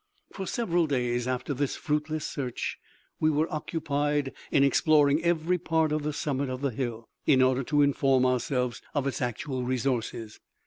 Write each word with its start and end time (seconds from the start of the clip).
For 0.33 0.47
several 0.47 0.87
days 0.87 1.27
after 1.27 1.53
this 1.53 1.75
fruitless 1.75 2.25
search 2.25 2.79
we 3.19 3.29
were 3.29 3.47
occupied 3.53 4.33
in 4.49 4.63
exploring 4.63 5.23
every 5.23 5.59
part 5.59 5.91
of 5.91 6.01
the 6.01 6.11
summit 6.11 6.49
of 6.49 6.61
the 6.61 6.71
hill, 6.71 7.07
in 7.27 7.39
order 7.43 7.61
to 7.65 7.83
inform 7.83 8.25
ourselves 8.25 8.81
of 8.95 9.05
its 9.05 9.21
actual 9.21 9.63
resources. 9.63 10.39